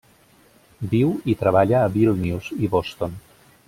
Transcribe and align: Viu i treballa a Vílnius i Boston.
Viu 0.93 1.13
i 1.33 1.37
treballa 1.43 1.83
a 1.85 1.93
Vílnius 1.99 2.53
i 2.69 2.75
Boston. 2.77 3.19